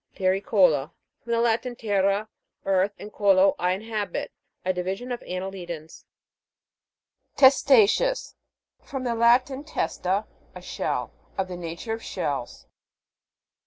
[0.15, 0.89] TERRICO'LA.
[1.23, 2.27] From the Latin, terra,
[2.65, 4.31] earth, and colo, I inhabit.
[4.65, 6.05] A divi sion of annelidans.
[7.37, 8.33] TESTA'CEOUS.
[8.83, 10.25] From the Latin, testa,
[10.55, 11.13] a shell.
[11.37, 12.65] Of the nature of shells.